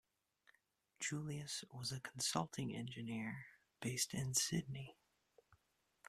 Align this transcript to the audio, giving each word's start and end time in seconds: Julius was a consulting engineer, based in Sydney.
Julius 0.99 1.63
was 1.71 1.91
a 1.91 1.99
consulting 1.99 2.75
engineer, 2.75 3.45
based 3.81 4.15
in 4.15 4.33
Sydney. 4.33 4.97